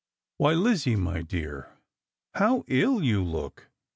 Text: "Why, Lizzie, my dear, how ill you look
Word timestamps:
"Why, 0.39 0.53
Lizzie, 0.53 0.95
my 0.95 1.21
dear, 1.21 1.77
how 2.33 2.63
ill 2.67 3.03
you 3.03 3.23
look 3.23 3.69